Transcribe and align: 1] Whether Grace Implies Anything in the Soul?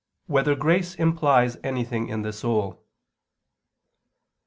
1] 0.25 0.33
Whether 0.33 0.55
Grace 0.55 0.95
Implies 0.95 1.57
Anything 1.63 2.07
in 2.09 2.23
the 2.23 2.33
Soul? 2.33 2.83